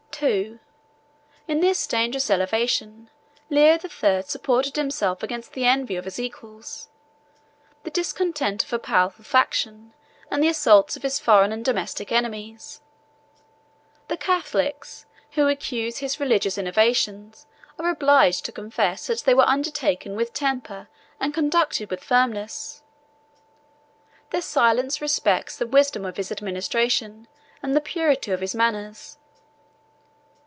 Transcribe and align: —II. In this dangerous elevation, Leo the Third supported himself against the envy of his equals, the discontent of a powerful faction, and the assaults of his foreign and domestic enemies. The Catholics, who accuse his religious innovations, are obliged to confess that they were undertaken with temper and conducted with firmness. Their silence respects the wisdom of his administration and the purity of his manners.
—II. 0.23 0.59
In 1.47 1.61
this 1.61 1.87
dangerous 1.87 2.29
elevation, 2.29 3.09
Leo 3.49 3.75
the 3.75 3.89
Third 3.89 4.27
supported 4.29 4.75
himself 4.75 5.23
against 5.23 5.53
the 5.53 5.65
envy 5.65 5.95
of 5.95 6.05
his 6.05 6.19
equals, 6.19 6.89
the 7.81 7.89
discontent 7.89 8.63
of 8.63 8.71
a 8.71 8.77
powerful 8.77 9.23
faction, 9.25 9.93
and 10.29 10.43
the 10.43 10.47
assaults 10.47 10.95
of 10.95 11.01
his 11.01 11.17
foreign 11.17 11.51
and 11.51 11.65
domestic 11.65 12.11
enemies. 12.11 12.81
The 14.09 14.17
Catholics, 14.17 15.07
who 15.31 15.47
accuse 15.47 15.97
his 15.99 16.19
religious 16.19 16.55
innovations, 16.55 17.47
are 17.79 17.89
obliged 17.89 18.45
to 18.45 18.51
confess 18.51 19.07
that 19.07 19.21
they 19.23 19.33
were 19.33 19.49
undertaken 19.49 20.15
with 20.15 20.35
temper 20.35 20.87
and 21.19 21.33
conducted 21.33 21.89
with 21.89 22.03
firmness. 22.03 22.83
Their 24.29 24.43
silence 24.43 25.01
respects 25.01 25.57
the 25.57 25.65
wisdom 25.65 26.05
of 26.05 26.17
his 26.17 26.31
administration 26.31 27.27
and 27.63 27.75
the 27.75 27.81
purity 27.81 28.29
of 28.29 28.41
his 28.41 28.53
manners. 28.53 29.17